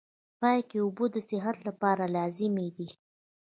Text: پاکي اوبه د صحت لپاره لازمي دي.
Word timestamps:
پاکي 0.39 0.77
اوبه 0.83 1.05
د 1.13 1.17
صحت 1.29 1.57
لپاره 1.67 2.03
لازمي 2.15 2.67
دي. 2.77 2.89